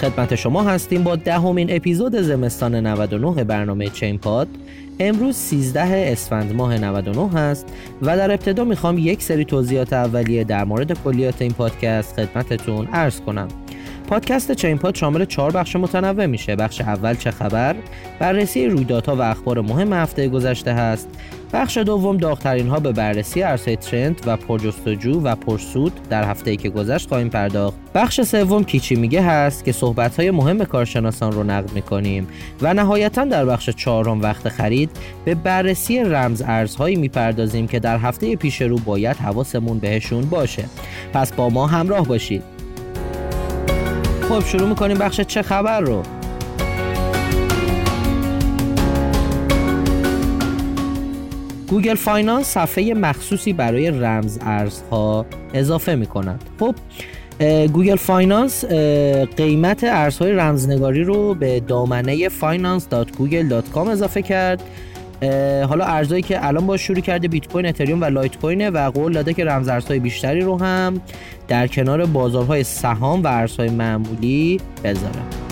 خدمت 0.00 0.34
شما 0.34 0.62
هستیم 0.62 1.02
با 1.02 1.16
دهمین 1.16 1.76
اپیزود 1.76 2.16
زمستان 2.20 2.86
99 2.86 3.44
برنامه 3.44 3.88
چین 3.88 4.18
پاد. 4.18 4.48
امروز 5.00 5.36
13 5.36 6.12
اسفند 6.12 6.54
ماه 6.54 6.78
99 6.78 7.28
هست 7.38 7.66
و 8.02 8.16
در 8.16 8.30
ابتدا 8.30 8.64
می‌خوام 8.64 8.98
یک 8.98 9.22
سری 9.22 9.44
توضیحات 9.44 9.92
اولیه 9.92 10.44
در 10.44 10.64
مورد 10.64 11.02
کلیات 11.02 11.42
این 11.42 11.52
پادکست 11.52 12.14
خدمتتون 12.20 12.86
عرض 12.86 13.20
کنم. 13.20 13.48
پادکست 14.08 14.52
چین 14.52 14.78
پاد 14.78 14.94
شامل 14.94 15.24
چهار 15.24 15.52
بخش 15.52 15.76
متنوع 15.76 16.26
میشه. 16.26 16.56
بخش 16.56 16.80
اول 16.80 17.14
چه 17.14 17.30
خبر؟ 17.30 17.76
بررسی 18.18 18.66
رویدادها 18.66 19.16
و 19.16 19.20
اخبار 19.22 19.60
مهم 19.60 19.92
هفته 19.92 20.28
گذشته 20.28 20.72
هست. 20.72 21.08
بخش 21.52 21.78
دوم 21.78 22.16
داغترین 22.16 22.68
ها 22.68 22.80
به 22.80 22.92
بررسی 22.92 23.42
ارزهای 23.42 23.76
ترند 23.76 24.20
و 24.26 24.36
پرجستجو 24.36 25.20
و 25.20 25.34
پرسود 25.34 25.92
در 26.10 26.24
هفته 26.24 26.56
که 26.56 26.70
گذشت 26.70 27.08
خواهیم 27.08 27.28
پرداخت. 27.28 27.76
بخش 27.94 28.20
سوم 28.20 28.64
کیچی 28.64 28.94
میگه 28.94 29.22
هست 29.22 29.64
که 29.64 29.72
صحبت 29.72 30.20
های 30.20 30.30
مهم 30.30 30.64
کارشناسان 30.64 31.32
رو 31.32 31.42
نقد 31.42 31.72
می‌کنیم 31.72 32.28
و 32.62 32.74
نهایتا 32.74 33.24
در 33.24 33.44
بخش 33.44 33.70
چهارم 33.70 34.22
وقت 34.22 34.48
خرید 34.48 34.90
به 35.24 35.34
بررسی 35.34 35.98
رمز 35.98 36.42
ارزهایی 36.46 36.96
می‌پردازیم 36.96 37.66
که 37.66 37.78
در 37.78 37.98
هفته 37.98 38.36
پیش 38.36 38.62
رو 38.62 38.78
باید 38.78 39.16
حواسمون 39.16 39.78
بهشون 39.78 40.22
باشه. 40.22 40.64
پس 41.12 41.32
با 41.32 41.48
ما 41.48 41.66
همراه 41.66 42.06
باشید. 42.06 42.42
خب 44.28 44.44
شروع 44.44 44.68
می‌کنیم 44.68 44.98
بخش 44.98 45.20
چه 45.20 45.42
خبر 45.42 45.80
رو. 45.80 46.02
Google 51.68 51.94
Finance 51.94 52.46
صفحه 52.46 52.94
مخصوصی 52.94 53.52
برای 53.52 53.90
رمز 53.90 54.38
ارزها 54.40 55.26
اضافه 55.54 55.94
می 55.94 56.06
کند 56.06 56.44
خب 56.60 56.74
Google 57.66 57.96
Finance 57.96 58.64
قیمت 59.36 59.84
ارزهای 59.84 60.32
رمزنگاری 60.32 61.04
رو 61.04 61.34
به 61.34 61.60
دامنه 61.60 62.28
finance.google.com 62.28 63.88
اضافه 63.88 64.22
کرد. 64.22 64.62
حالا 65.68 65.84
ارزهایی 65.84 66.22
که 66.22 66.46
الان 66.46 66.66
با 66.66 66.76
شروع 66.76 67.00
کرده 67.00 67.28
بیت 67.28 67.48
کوین 67.48 67.66
اتریوم 67.66 68.00
و 68.00 68.04
لایت 68.04 68.36
کوینه 68.36 68.70
و 68.70 68.90
قول 68.90 69.12
داده 69.12 69.34
که 69.34 69.44
رمز 69.44 69.68
ارزهای 69.68 69.98
بیشتری 69.98 70.40
رو 70.40 70.58
هم 70.58 71.00
در 71.48 71.66
کنار 71.66 72.06
بازارهای 72.06 72.64
سهام 72.64 73.22
و 73.22 73.26
ارزهای 73.26 73.70
معمولی 73.70 74.60
بذاره. 74.84 75.45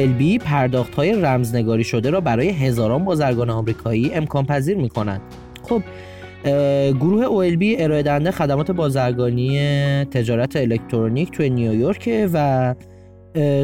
OLB 0.00 0.42
پرداخت 0.44 0.94
های 0.94 1.12
رمزنگاری 1.12 1.84
شده 1.84 2.10
را 2.10 2.20
برای 2.20 2.48
هزاران 2.48 3.04
بازرگان 3.04 3.50
آمریکایی 3.50 4.14
امکان 4.14 4.46
پذیر 4.46 4.76
می 4.76 4.88
کنند. 4.88 5.20
خب 5.68 5.82
گروه 6.92 7.24
OLB 7.26 7.64
ارائه 7.78 8.02
دهنده 8.02 8.30
خدمات 8.30 8.70
بازرگانی 8.70 9.58
تجارت 10.04 10.56
الکترونیک 10.56 11.30
توی 11.30 11.50
نیویورک 11.50 12.28
و 12.32 12.74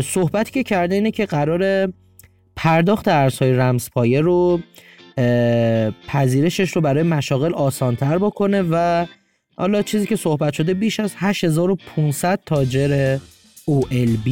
صحبتی 0.05 0.51
که 0.53 0.63
کرده 0.63 0.95
اینه 0.95 1.11
که 1.11 1.27
قرار 1.27 1.93
پرداخت 2.57 3.09
ارزهای 3.09 3.53
رمزپایه 3.53 4.21
رو 4.21 4.61
پذیرشش 6.09 6.71
رو 6.71 6.81
برای 6.81 7.03
مشاغل 7.03 7.55
آسانتر 7.55 8.19
بکنه 8.19 8.65
و 8.71 9.07
حالا 9.57 9.83
چیزی 9.83 10.07
که 10.07 10.17
صحبت 10.17 10.53
شده 10.53 10.75
بیش 10.75 11.01
از 11.01 11.15
8500 11.17 12.41
تاجر 12.47 13.19
OLB 13.71 14.29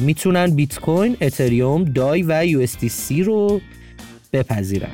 می‌تونن 0.00 0.50
بیت 0.50 0.78
کوین، 0.78 1.16
اتریوم، 1.20 1.84
دای 1.84 2.22
و 2.22 2.46
USDC 2.66 3.20
رو 3.24 3.60
بپذیرن. 4.32 4.90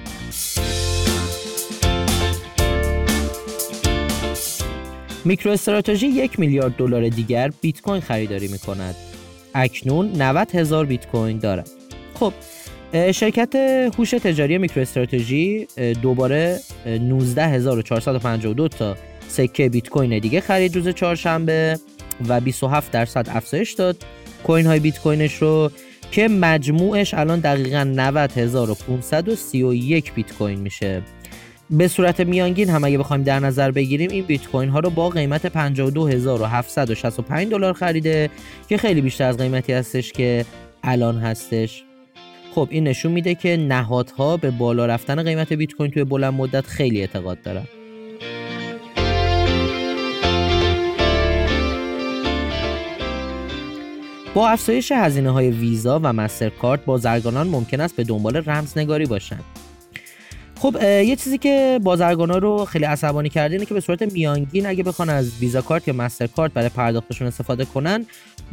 میکرو 5.25 5.53
استراتژی 5.53 6.06
یک 6.06 6.41
میلیارد 6.41 6.76
دلار 6.76 7.09
دیگر 7.09 7.50
بیت 7.60 7.81
کوین 7.81 8.00
خریداری 8.00 8.48
می 8.48 8.59
کند. 8.59 8.94
اکنون 9.54 10.12
90 10.22 10.54
هزار 10.54 10.87
بیت 10.87 11.06
کوین 11.06 11.38
دارد. 11.38 11.71
خب 12.15 12.32
شرکت 12.92 13.54
هوش 13.98 14.10
تجاری 14.10 14.59
میکرو 14.59 14.82
استراتژی 14.82 15.66
دوباره 16.03 16.60
19452 16.87 18.69
تا 18.69 18.97
سکه 19.28 19.69
بیت 19.69 19.88
کوین 19.88 20.19
دیگه 20.19 20.41
خرید 20.41 20.77
روز 20.77 20.88
چهارشنبه 20.88 21.78
و 22.29 22.41
27 22.41 22.93
درصد 22.93 23.27
افزایش 23.31 23.73
داد. 23.73 23.97
کوین 24.45 24.67
های 24.67 24.81
بیت 24.81 24.99
کوینش 24.99 25.35
رو 25.35 25.71
که 26.11 26.29
مجموعش 26.29 27.15
الان 27.15 27.41
دقیقا 27.41 27.85
90531 27.85 30.15
بیت 30.15 30.33
کوین 30.33 30.61
میشه. 30.61 31.03
به 31.71 31.89
صورت 31.89 32.21
میانگین 32.21 32.71
هم 32.71 32.85
اگه 32.85 32.99
بخوایم 32.99 33.23
در 33.23 33.41
نظر 33.41 33.71
بگیریم 33.71 34.11
این 34.11 34.25
بیت 34.25 34.47
کوین 34.47 34.69
ها 34.69 34.81
رو 34.81 34.91
با 34.91 35.09
قیمت 35.09 35.47
52765 35.47 37.51
دلار 37.51 37.73
خریده 37.73 38.31
که 38.69 38.77
خیلی 38.77 39.01
بیشتر 39.01 39.29
از 39.29 39.37
قیمتی 39.37 39.73
هستش 39.73 40.13
که 40.13 40.45
الان 40.83 41.19
هستش. 41.19 41.85
خب 42.55 42.69
این 42.71 42.85
نشون 42.85 43.13
میده 43.13 43.35
که 43.35 43.57
نهادها 43.57 44.37
به 44.37 44.51
بالا 44.51 44.87
رفتن 44.87 45.23
قیمت 45.23 45.53
بیت 45.53 45.73
کوین 45.73 45.91
توی 45.91 46.05
بلند 46.05 46.35
مدت 46.35 46.67
خیلی 46.67 47.01
اعتقاد 47.01 47.43
دارن. 47.43 47.65
با 54.35 54.49
افزایش 54.49 54.93
هزینه 54.93 55.31
های 55.31 55.51
ویزا 55.51 56.01
و 56.03 56.13
مسترکارت 56.13 56.85
بازرگانان 56.85 57.49
ممکن 57.49 57.81
است 57.81 57.97
به 57.97 58.05
دنبال 58.05 58.37
رمزنگاری 58.37 59.07
باشند. 59.07 59.45
خب 60.59 60.77
یه 60.83 61.17
چیزی 61.17 61.39
که 61.39 61.81
بازرگانا 61.83 62.39
رو 62.39 62.65
خیلی 62.65 62.85
عصبانی 62.85 63.29
کرده 63.29 63.55
اینه 63.55 63.67
که 63.67 63.75
به 63.75 63.81
صورت 63.81 64.03
میانگین 64.03 64.67
اگه 64.67 64.83
بخوان 64.83 65.09
از 65.11 65.39
ویزا 65.41 65.61
کارت 65.63 65.89
یا 65.89 65.95
مستر 65.95 66.27
کارت 66.27 66.53
برای 66.53 66.69
پرداختشون 66.69 67.29
استفاده 67.29 67.65
کنن 67.65 68.07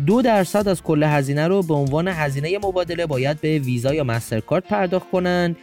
دو 0.06 0.22
درصد 0.22 0.68
از 0.68 0.84
کل 0.84 1.04
هزینه 1.04 1.48
رو 1.48 1.64
به 1.64 1.74
عنوان 1.74 2.08
هزینه 2.08 2.58
مبادله 2.58 3.06
باید 3.06 3.42
به 3.42 3.60
ویزا 3.60 3.94
یا 3.94 4.04
مستر 4.04 4.40
کارت 4.40 4.64
پرداخت 4.64 5.12
کنن 5.12 5.56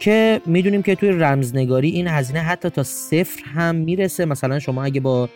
که 0.00 0.40
می‌دونیم 0.46 0.82
که 0.82 0.94
توی 0.94 1.08
رمزنگاری 1.10 1.90
این 1.90 2.08
هزینه 2.08 2.40
حتی 2.40 2.70
تا 2.70 2.82
صفر 2.82 3.42
هم 3.54 3.74
می‌رسه. 3.74 4.24
مثلا 4.24 4.58
شما 4.58 4.84
اگه 4.84 5.00
با 5.00 5.28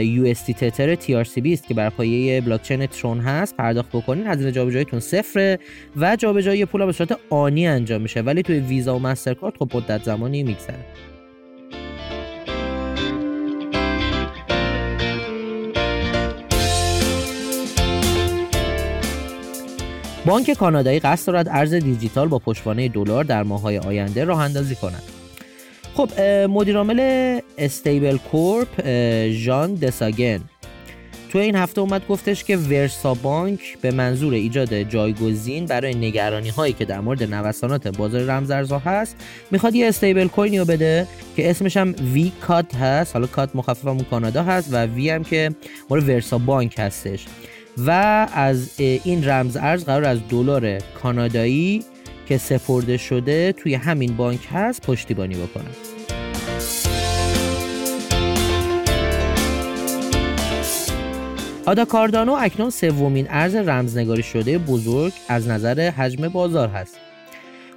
UST 0.00 0.54
تتر 0.56 0.94
TRCB 0.94 1.46
است 1.46 1.68
که 1.68 1.74
بر 1.74 1.90
پایه 1.90 2.40
بلاک 2.40 2.62
چین 2.62 2.86
ترون 2.86 3.20
هست. 3.20 3.56
پرداخت 3.56 3.88
بکنین. 3.92 4.26
هزینه 4.26 4.52
جابجاییتون 4.52 5.00
صفره 5.00 5.58
و 5.96 6.16
جابجایی 6.16 6.64
پول 6.64 6.86
به 6.86 6.92
صورت 6.92 7.18
آنی 7.30 7.66
انجام 7.66 8.02
میشه. 8.02 8.20
ولی 8.20 8.42
توی 8.42 8.60
ویزا 8.60 8.96
و 8.96 8.98
مسترکارت 8.98 9.56
خب 9.56 9.76
مدت 9.76 10.02
زمانی 10.02 10.42
میگذره. 10.42 10.84
بانک 20.26 20.50
کانادایی 20.50 21.00
قصد 21.00 21.26
دارد 21.26 21.48
ارز 21.48 21.74
دیجیتال 21.74 22.28
با 22.28 22.38
پشتوانه 22.38 22.88
دلار 22.88 23.24
در 23.24 23.42
ماه‌های 23.42 23.78
آینده 23.78 24.24
راه 24.24 24.40
اندازی 24.40 24.74
کند. 24.74 25.02
خب 25.94 26.20
مدیرعامل 26.50 27.40
استیبل 27.58 28.16
کورپ 28.16 28.88
ژان 29.30 29.74
دساگن 29.74 30.40
تو 31.30 31.38
این 31.38 31.56
هفته 31.56 31.80
اومد 31.80 32.06
گفتش 32.08 32.44
که 32.44 32.56
ورسا 32.56 33.14
بانک 33.14 33.78
به 33.80 33.90
منظور 33.90 34.34
ایجاد 34.34 34.82
جایگزین 34.82 35.66
برای 35.66 35.94
نگرانی 35.94 36.48
هایی 36.48 36.72
که 36.72 36.84
در 36.84 37.00
مورد 37.00 37.34
نوسانات 37.34 37.88
بازار 37.88 38.22
رمزارزها 38.22 38.78
هست 38.78 39.16
می‌خواد 39.50 39.74
یه 39.74 39.88
استیبل 39.88 40.28
کوینی 40.28 40.58
رو 40.58 40.64
بده 40.64 41.06
که 41.36 41.50
اسمش 41.50 41.76
هم 41.76 41.94
وی 42.12 42.32
کات 42.40 42.74
هست. 42.74 43.12
حالا 43.12 43.26
کات 43.26 43.56
مخفف 43.56 43.86
همون 43.86 44.04
کانادا 44.10 44.42
هست 44.42 44.68
و 44.72 44.86
وی 44.86 45.10
هم 45.10 45.24
که 45.24 45.50
مال 45.90 46.08
ورسا 46.08 46.38
بانک 46.38 46.74
هستش. 46.78 47.26
و 47.78 47.90
از 48.34 48.80
این 48.80 49.28
رمز 49.28 49.56
ارز 49.56 49.84
قرار 49.84 50.04
از 50.04 50.18
دلار 50.28 50.78
کانادایی 50.78 51.84
که 52.28 52.38
سپرده 52.38 52.96
شده 52.96 53.52
توی 53.52 53.74
همین 53.74 54.16
بانک 54.16 54.48
هست 54.52 54.86
پشتیبانی 54.86 55.34
بکنه 55.34 55.70
آدا 61.66 61.84
کاردانو 61.84 62.32
اکنون 62.32 62.70
سومین 62.70 63.26
ارز 63.30 63.54
رمزنگاری 63.54 64.22
شده 64.22 64.58
بزرگ 64.58 65.12
از 65.28 65.48
نظر 65.48 65.90
حجم 65.90 66.28
بازار 66.28 66.68
هست. 66.68 66.96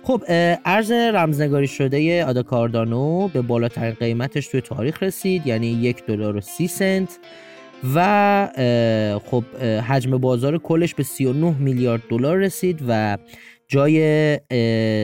خب 0.04 0.24
ارز 0.66 0.92
رمزنگاری 0.92 1.68
شده 1.68 2.26
آدا 2.26 2.44
کاردانو 2.44 3.28
به 3.28 3.42
بالاترین 3.42 3.94
قیمتش 3.94 4.48
توی 4.48 4.62
تاریخ 4.62 5.04
رسید 5.04 5.48
یعنی 5.48 5.68
یک 5.68 6.06
دلار 6.06 6.36
و 6.36 6.42
سی 6.42 6.68
سنت 6.68 7.20
و 7.96 9.20
خب 9.26 9.44
حجم 9.88 10.18
بازار 10.18 10.58
کلش 10.58 10.94
به 10.94 11.04
39 11.04 11.56
میلیارد 11.60 12.02
دلار 12.10 12.38
رسید 12.38 12.84
و 12.88 13.18
جای 13.68 14.38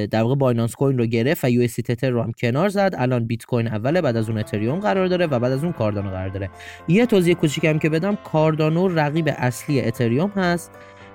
در 0.06 0.21
واقع 0.21 0.36
بایننس 0.36 0.75
کوین 0.75 0.98
رو 0.98 1.06
گرفت 1.06 1.45
و 1.45 1.50
US 1.50 2.04
رو 2.04 2.21
هم 2.21 2.31
کنار 2.31 2.69
زد. 2.69 2.95
الان 2.98 3.25
بیت 3.25 3.45
کوین 3.45 3.68
اوله 3.68 4.01
بعد 4.01 4.18
از 4.18 4.30
اون 4.30 4.38
اتریوم 4.38 4.80
قرار 4.80 5.07
داره 5.07 5.25
و 5.25 5.39
بعد 5.39 5.51
از 5.51 5.63
اون 5.63 5.74
کاردانو 5.74 6.10
قرار 6.10 6.30
داره. 6.30 6.50
یه 6.88 7.06
توضیح 7.06 7.33
کوچیکم 7.33 7.80
که 7.80 7.89
بدم 7.89 8.15
کاردانو 8.15 8.88
رقیب 8.88 9.33
اصلی 9.38 9.81
اتریوم 9.81 10.30
هست 10.30 10.71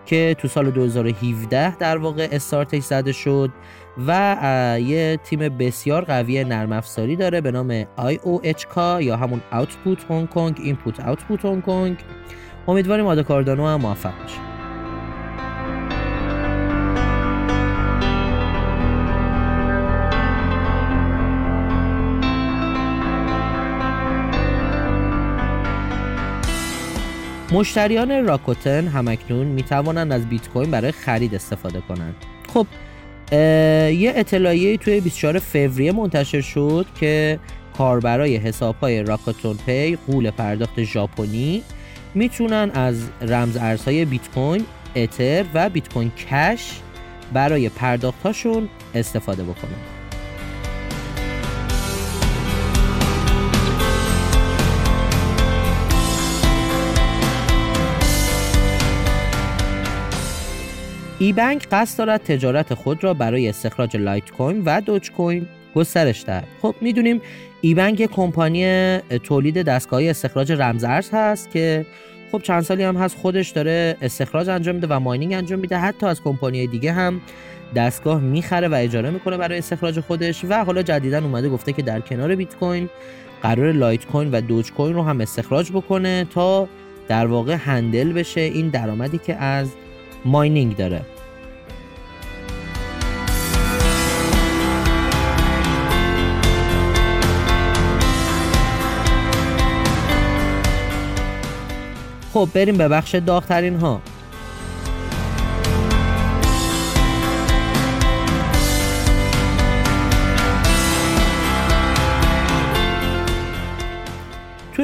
که 0.07 0.37
تو 0.39 0.49
سال 0.49 0.71
2017 0.71 1.77
در 1.77 1.97
واقع 1.97 2.29
استارتش 2.33 2.83
زده 2.83 3.13
شد 3.13 3.51
و 4.07 4.79
یه 4.83 5.19
تیم 5.25 5.39
بسیار 5.39 6.05
قوی 6.05 6.45
نرم 6.45 6.73
افزاری 6.73 7.17
داره 7.17 7.41
به 7.41 7.51
نام 7.51 7.83
IOHK 7.83 8.77
یا 9.01 9.17
همون 9.17 9.43
Output 9.53 9.99
Hong 9.99 10.35
Kong 10.35 10.59
Input 10.59 10.97
Output 11.01 11.41
Hong 11.41 11.67
Kong. 11.67 12.03
امیدواریم 12.69 13.07
آدا 13.07 13.23
کاردانو 13.23 13.67
هم 13.67 13.81
موفق 13.81 14.23
باشه 14.23 14.58
مشتریان 27.53 28.27
راکوتن 28.27 28.87
همکنون 28.89 29.47
می 29.47 29.63
توانند 29.63 30.13
از 30.13 30.29
بیت 30.29 30.49
کوین 30.49 30.71
برای 30.71 30.93
خرید 30.93 31.35
استفاده 31.35 31.81
کنند. 31.81 32.15
خب 32.55 32.67
یه 33.93 34.13
اطلاعیه 34.17 34.77
توی 34.77 35.01
24 35.01 35.39
فوریه 35.39 35.93
منتشر 35.93 36.41
شد 36.41 36.87
که 37.01 37.39
کاربرای 37.79 38.37
حسابهای 38.37 39.03
راکوتن 39.03 39.57
Pay 39.67 39.99
غول 40.07 40.31
پرداخت 40.31 40.83
ژاپنی 40.83 41.63
می‌تونن 42.15 42.71
از 42.75 43.09
رمز 43.21 43.57
ارزهای 43.57 44.05
بیت 44.05 44.29
کوین، 44.35 44.65
اتر 44.97 45.45
و 45.55 45.69
بیت 45.71 45.93
کوین 45.93 46.11
کش 46.11 46.81
برای 47.33 47.69
پرداختهاشون 47.69 48.69
استفاده 48.95 49.43
بکنن. 49.43 49.98
ایبنگ 61.21 61.69
قصد 61.73 61.99
دارد 61.99 62.23
تجارت 62.23 62.75
خود 62.75 63.05
را 63.05 63.15
برای 63.15 63.49
استخراج 63.49 63.97
لایت 63.97 64.31
کوین 64.31 64.63
و 64.67 64.81
دوج 64.81 65.11
کوین 65.11 65.47
گسترش 65.75 66.25
دهد. 66.25 66.45
خب 66.63 66.75
می‌دونیم 66.81 67.21
ایبنگ 67.61 68.03
کمپانی 68.03 68.99
تولید 68.99 69.63
دستگاهی 69.63 70.09
استخراج 70.09 70.53
رمز 70.53 70.85
ارز 70.85 71.11
هست 71.13 71.51
که 71.51 71.87
خب 72.33 72.43
چند 72.43 72.63
سالی 72.63 72.83
هم 72.83 72.97
هست 72.97 73.17
خودش 73.17 73.51
داره 73.51 73.97
استخراج 74.03 74.49
انجام 74.49 74.75
میده 74.75 74.87
و 74.91 75.01
mining 75.01 75.33
انجام 75.33 75.59
میده. 75.59 75.79
حتی 75.79 76.07
از 76.07 76.23
کمپانی 76.23 76.67
دیگه 76.67 76.93
هم 76.93 77.21
دستگاه 77.75 78.21
می‌خره 78.21 78.69
و 78.69 78.75
اجاره 78.75 79.11
می‌کنه 79.11 79.37
برای 79.37 79.59
استخراج 79.59 80.01
خودش 80.01 80.45
و 80.49 80.65
حالا 80.65 80.83
جدیدا 80.83 81.19
اومده 81.19 81.49
گفته 81.49 81.73
که 81.73 81.83
در 81.83 82.01
کنار 82.01 82.35
بیت 82.35 82.57
کوین 82.57 82.89
قراره 83.43 83.73
لایت 83.73 84.07
کوین 84.07 84.31
و 84.31 84.41
دوج 84.41 84.73
کوین 84.73 84.95
رو 84.95 85.03
هم 85.03 85.21
استخراج 85.21 85.73
بکنه 85.73 86.27
تا 86.31 86.69
در 87.09 87.27
واقع 87.27 87.55
handle 87.55 88.13
بشه 88.13 88.41
این 88.41 88.69
درآمدی 88.69 89.19
که 89.19 89.35
از 89.35 89.69
mining 90.25 90.77
داره. 90.77 91.05
خب 102.33 102.49
بریم 102.55 102.77
به 102.77 102.89
بخش 102.89 103.15
داغترین 103.15 103.77
ها 103.77 104.01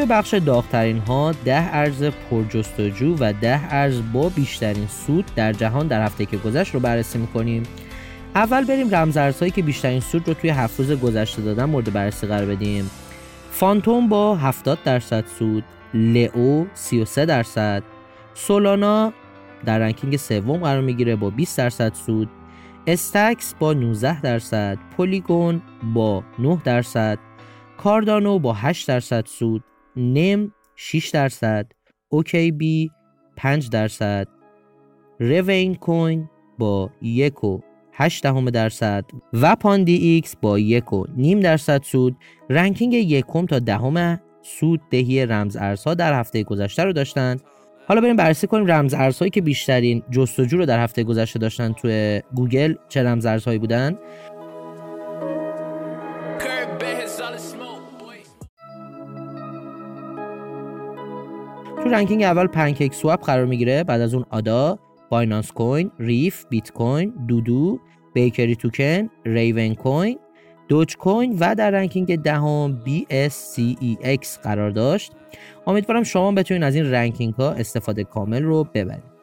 بخش 0.06 0.35
داغترین 0.35 0.99
ها 0.99 1.33
ده 1.33 1.75
ارز 1.77 2.05
پرجستجو 2.31 3.17
و 3.21 3.33
ده 3.41 3.75
ارز 3.75 4.01
با 4.12 4.29
بیشترین 4.29 4.87
سود 4.87 5.25
در 5.37 5.53
جهان 5.53 5.87
در 5.87 6.05
هفته 6.05 6.27
که 6.27 6.37
گذشت 6.37 6.75
رو 6.75 6.81
بررسی 6.81 7.19
می‌کنیم. 7.19 7.62
اول 8.35 8.65
بریم 8.65 8.95
رمزارزهایی 8.95 9.51
که 9.51 9.62
بیشترین 9.62 10.01
سود 10.01 10.29
رو 10.29 10.35
توی 10.35 10.51
هفت 10.51 10.79
روز 10.79 10.93
گذشته 10.93 11.43
دادن 11.43 11.65
مورد 11.65 11.93
بررسی 11.93 12.27
قرار 12.27 12.47
بدیم. 12.47 12.91
فانتوم 13.51 14.09
با 14.09 14.37
70 14.37 14.79
درصد 14.85 15.25
سود 15.39 15.65
لئو 15.95 16.65
33 16.75 17.27
درصد 17.27 17.83
سولانا 18.35 19.12
در 19.65 19.79
ranking 19.79 20.17
سوم 20.17 20.59
قرار 20.59 20.81
می‌گیره 20.81 21.17
با 21.17 21.31
20 21.31 21.59
درصد 21.59 21.95
سود 21.95 22.29
استکس 22.87 23.55
با 23.59 23.73
19 23.73 24.21
درصد 24.21 24.79
پولیگون 24.97 25.62
با 25.95 26.25
9 26.39 26.59
درصد 26.65 27.19
کاردانو 27.79 28.39
با 28.39 28.53
8 28.53 28.89
درصد 28.89 29.27
سود 29.27 29.65
نم 29.96 30.52
6 30.76 31.08
درصد. 31.08 31.73
OKB 32.09 32.91
5 33.37 33.70
درصد. 33.70 34.29
ریون 35.21 35.75
کوین 35.75 36.31
با 36.58 36.91
1 37.02 37.44
و 37.44 37.61
8 37.93 38.23
دهم 38.23 38.50
درصد 38.50 39.05
و 39.32 39.56
پاندی 39.56 39.96
ایکس 39.96 40.37
با 40.37 40.58
1 40.58 40.93
و 40.93 41.06
نیم 41.17 41.41
درصد 41.41 41.82
سود. 41.82 42.17
ranking 42.50 42.94
یکم 42.94 43.46
تا 43.46 43.58
دهم 43.58 44.20
سود 44.43 44.81
دهی 44.91 45.26
رمز 45.26 45.56
ارزها 45.56 45.94
در 45.94 46.20
هفته 46.20 46.43
گذشته 46.43 46.85
رو 46.85 46.93
داشتن 46.93 47.37
حالا 47.88 48.00
بریم 48.00 48.17
بررسی 48.17 48.47
کنیم 48.47 48.67
رمز 48.67 48.94
ارزهایی 48.94 49.31
که 49.31 49.40
بیشترین 49.40 50.02
جستجو 50.11 50.56
رو 50.56 50.67
در 50.67 50.82
هفته 50.82 51.05
گذشته 51.05 51.38
داشتن 51.38 51.73
توی 51.73 52.23
گوگل 52.35 52.75
چه 52.88 53.02
رمز 53.02 53.26
ارزهایی 53.26 53.58
بودن. 53.58 53.99
تو 61.85 61.91
ranking 61.90 62.23
اول 62.23 62.47
پنکیک 62.47 62.95
سواپ 62.95 63.21
قرار 63.21 63.45
می‌گیره. 63.45 63.85
بعد 63.85 64.00
از 64.00 64.14
اون 64.14 64.25
آدا 64.31 64.79
بایننس 65.11 65.53
کوین 65.53 65.91
ریف 65.99 66.45
بیت 66.50 66.73
کوین 66.73 67.12
دودو 67.29 67.81
بیکری 68.14 68.57
توکن 68.57 69.11
ریون 69.25 69.75
کوین 69.75 70.19
دوج 70.69 70.97
کوین 70.97 71.37
و 71.41 71.55
در 71.55 71.71
ranking 71.71 72.23
دهم 72.23 72.81
BSCEX 72.87 74.38
قرار 74.43 74.71
داشت. 74.71 75.12
امیدوارم 75.67 76.03
شما 76.03 76.33
بتونید 76.33 76.62
از 76.62 76.75
این 76.75 76.91
ranking 76.90 77.35
ها 77.35 77.50
استفاده 77.50 78.05
کامل 78.05 78.43
رو 78.43 78.64
ببرید 78.75 79.13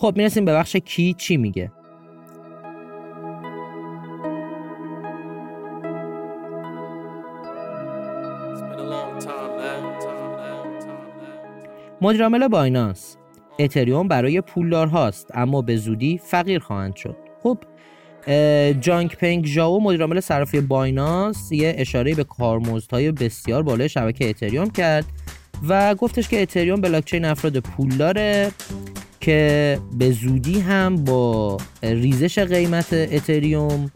خب 0.00 0.12
می‌رسیم 0.16 0.44
به 0.44 0.54
بخش 0.54 0.76
کی 0.76 1.14
چی 1.18 1.36
میگه؟ 1.36 1.72
مدیرعامل 12.00 12.48
بایننس 12.48 13.16
اتریوم 13.58 14.08
برای 14.08 14.40
پولدار 14.40 14.86
هاست 14.86 15.30
اما 15.34 15.62
به 15.62 15.76
زودی 15.76 16.18
فقیر 16.18 16.58
خواهند 16.58 16.96
شد. 16.96 17.16
خب 17.42 17.58
چانگ 18.80 19.16
پنگ 19.16 19.46
ژائو 19.46 19.80
مدیرعامل 19.80 20.20
صرافی 20.20 20.60
بایننس 20.60 21.52
یه 21.52 21.74
اشاره 21.78 22.14
به 22.14 22.24
کارمزدهای 22.24 23.12
بسیار 23.12 23.62
بالای 23.62 23.88
شبکه 23.88 24.30
اتریوم 24.30 24.70
کرد 24.70 25.04
و 25.68 25.94
گفتش 25.94 26.28
که 26.28 26.42
اتریوم 26.42 26.80
بلاکچین 26.80 27.24
افراد 27.24 27.58
پولداره. 27.58 28.50
که 29.20 29.78
به 29.98 30.12
زودی 30.12 30.60
هم 30.60 30.96
با 30.96 31.56
ریزش 31.82 32.38
قیمت 32.38 32.92
اتریوم 32.92 33.90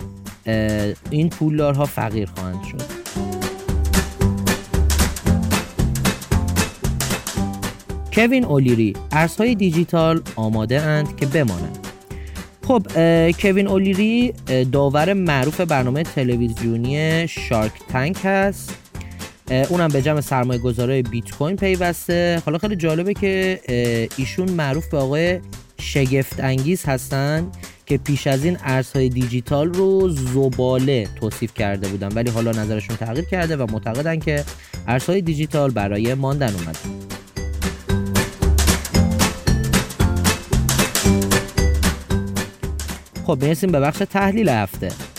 این 1.10 1.28
پولدارها 1.28 1.84
فقیر 1.84 2.28
خواهند 2.36 2.64
شد. 2.64 3.04
کوین 8.12 8.44
اولیری 8.44 8.92
ارزهای 9.12 9.54
دیجیتال 9.54 10.22
آماده 10.36 10.80
اند 10.80 11.16
که 11.16 11.26
بمانند. 11.26 11.78
خب 12.66 12.86
کوین 13.40 13.68
اولیری 13.68 14.32
داور 14.72 15.12
معروف 15.12 15.60
برنامه 15.60 16.02
تلویزیونی 16.02 17.28
Shark 17.28 17.72
Tank 17.88 18.16
هست. 18.24 18.83
اونم 19.50 19.88
به 19.88 20.02
جمع 20.02 20.20
سرمایه 20.20 20.60
گذارای 20.60 21.02
بیت 21.02 21.30
کوین 21.30 21.56
پیوسته. 21.56 22.42
حالا 22.46 22.58
خیلی 22.58 22.76
جالبه 22.76 23.14
که 23.14 23.60
ایشون 24.16 24.50
معروف 24.50 24.88
به 24.88 24.98
آقای 24.98 25.40
شگفت 25.80 26.40
انگیز 26.40 26.84
هستن 26.84 27.50
که 27.86 27.98
پیش 27.98 28.26
از 28.26 28.44
این 28.44 28.58
ارزهای 28.64 29.08
دیجیتال 29.08 29.74
رو 29.74 30.08
زباله 30.08 31.08
توصیف 31.20 31.54
کرده 31.54 31.88
بودن 31.88 32.08
ولی 32.08 32.30
حالا 32.30 32.50
نظرشون 32.50 32.96
تغییر 32.96 33.24
کرده 33.24 33.56
و 33.56 33.66
معتقدن 33.72 34.18
که 34.18 34.44
ارزهای 34.88 35.20
دیجیتال 35.20 35.70
برای 35.70 36.14
ماندن 36.14 36.54
اومده 36.54 36.78
خب 43.26 43.34
برسیم 43.34 43.72
به 43.72 43.80
بخش 43.80 43.98
تحلیل 44.10 44.48
هفته. 44.48 45.13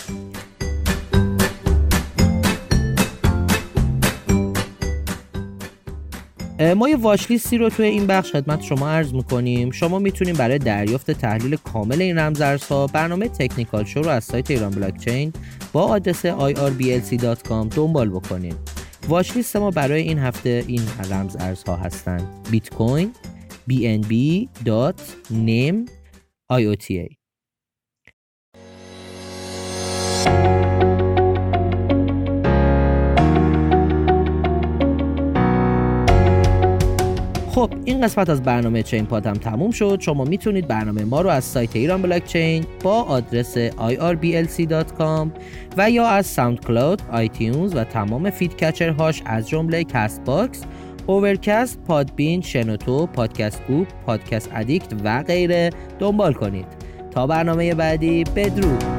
ما 6.60 6.88
یه 6.88 6.96
واچلیستی 6.96 7.58
رو 7.58 7.68
توی 7.68 7.86
این 7.86 8.06
بخش 8.06 8.32
خدمت 8.32 8.62
شما 8.62 8.88
عرض 8.88 9.14
می‌کنیم. 9.14 9.70
شما 9.70 9.98
می‌تونید 9.98 10.36
برای 10.36 10.58
دریافت 10.58 11.10
تحلیل 11.10 11.56
کامل 11.56 12.02
این 12.02 12.18
رمزارزها 12.18 12.86
برنامه 12.86 13.28
تکنیکال 13.28 13.84
شو 13.84 14.02
رو 14.02 14.08
از 14.08 14.24
سایت 14.24 14.50
ایران 14.50 14.70
بلاکچین 14.70 15.32
با 15.72 15.82
آدرس 15.82 16.26
irblc.com 16.26 17.76
دنبال 17.76 18.10
بکنید. 18.10 18.56
واچلیست 19.08 19.56
ما 19.56 19.70
برای 19.70 20.02
این 20.02 20.18
هفته 20.18 20.64
این 20.66 20.82
رمز 21.10 21.36
ارزها 21.40 21.76
هستند 21.76 22.48
بیت 22.50 22.70
کوین 22.70 23.12
bnb 23.70 24.14
name 25.32 25.90
IOTA 26.52 27.25
خب 37.66 37.72
این 37.84 38.00
قسمت 38.00 38.30
از 38.30 38.42
برنامه 38.42 38.82
چین 38.82 39.06
پاد 39.06 39.26
هم 39.26 39.32
تموم 39.32 39.70
شد. 39.70 40.00
شما 40.00 40.24
می‌تونید 40.24 40.68
برنامه 40.68 41.04
ما 41.04 41.20
رو 41.20 41.30
از 41.30 41.44
سایت 41.44 41.76
ایران 41.76 42.02
بلاکچین 42.02 42.64
با 42.82 43.02
آدرس 43.02 43.58
irblc.com 43.68 45.28
و 45.76 45.90
یا 45.90 46.06
از 46.06 46.26
SoundCloud، 46.26 47.02
iTunes 47.12 47.76
و 47.76 47.84
تمام 47.84 48.30
feed 48.30 48.56
catcher 48.56 49.02
هاش 49.02 49.22
از 49.24 49.48
جمله 49.48 49.84
Castbox، 49.84 50.62
Overcast، 51.06 51.78
Podbean، 51.86 52.40
شنوتو، 52.40 53.06
Podcast 53.06 53.62
Go، 53.68 53.86
Podcast 54.06 54.50
Addict 54.54 54.92
و 55.04 55.22
غیره 55.22 55.70
دنبال 55.98 56.32
کنید. 56.32 56.66
تا 57.10 57.26
برنامه 57.26 57.74
بعدی 57.74 58.24
بدرود. 58.24 58.95